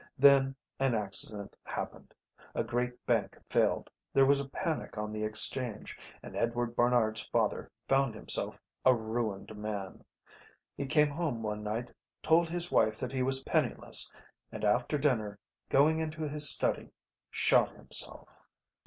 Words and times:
Then 0.17 0.55
an 0.79 0.95
accident 0.95 1.55
happened. 1.61 2.15
A 2.55 2.63
great 2.63 3.05
bank 3.05 3.37
failed, 3.51 3.87
there 4.11 4.25
was 4.25 4.39
a 4.39 4.49
panic 4.49 4.97
on 4.97 5.13
the 5.13 5.23
exchange, 5.23 5.95
and 6.23 6.35
Edward 6.35 6.75
Barnard's 6.75 7.21
father 7.27 7.69
found 7.87 8.15
himself 8.15 8.59
a 8.83 8.95
ruined 8.95 9.55
man. 9.55 10.03
He 10.75 10.87
came 10.87 11.11
home 11.11 11.43
one 11.43 11.61
night, 11.61 11.93
told 12.23 12.49
his 12.49 12.71
wife 12.71 12.97
that 12.99 13.11
he 13.11 13.21
was 13.21 13.43
penniless, 13.43 14.11
and 14.51 14.65
after 14.65 14.97
dinner, 14.97 15.37
going 15.69 15.99
into 15.99 16.27
his 16.27 16.49
study, 16.49 16.89
shot 17.29 17.69
himself. 17.69 18.41